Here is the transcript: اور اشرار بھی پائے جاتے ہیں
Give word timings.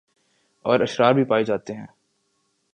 اور 0.65 0.79
اشرار 0.79 1.13
بھی 1.13 1.23
پائے 1.23 1.43
جاتے 1.43 1.73
ہیں 1.73 1.85